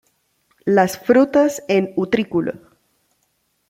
[0.65, 2.53] Las frutas en utrículo.